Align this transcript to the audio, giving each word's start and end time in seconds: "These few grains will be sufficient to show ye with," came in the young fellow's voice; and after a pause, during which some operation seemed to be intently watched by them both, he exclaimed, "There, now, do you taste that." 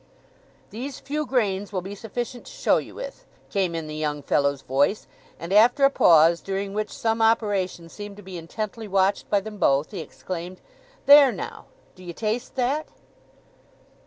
"These 0.71 0.99
few 0.99 1.27
grains 1.27 1.71
will 1.71 1.83
be 1.83 1.93
sufficient 1.93 2.47
to 2.47 2.51
show 2.51 2.77
ye 2.77 2.91
with," 2.91 3.23
came 3.51 3.75
in 3.75 3.85
the 3.85 3.93
young 3.95 4.23
fellow's 4.23 4.63
voice; 4.63 5.05
and 5.39 5.53
after 5.53 5.85
a 5.85 5.91
pause, 5.91 6.41
during 6.41 6.73
which 6.73 6.89
some 6.89 7.21
operation 7.21 7.87
seemed 7.87 8.17
to 8.17 8.23
be 8.23 8.35
intently 8.39 8.87
watched 8.87 9.29
by 9.29 9.41
them 9.41 9.59
both, 9.59 9.91
he 9.91 9.99
exclaimed, 9.99 10.59
"There, 11.05 11.31
now, 11.31 11.65
do 11.93 12.03
you 12.03 12.13
taste 12.13 12.55
that." 12.55 12.87